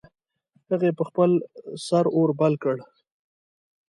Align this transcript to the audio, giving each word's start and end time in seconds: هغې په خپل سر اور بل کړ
هغې 0.69 0.89
په 0.97 1.03
خپل 1.09 1.31
سر 1.85 2.05
اور 2.15 2.29
بل 2.39 2.53
کړ 2.63 2.77